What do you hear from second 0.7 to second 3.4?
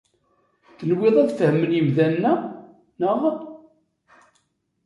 Tenwiḍ ad fehmen yemdanen-a naɣ?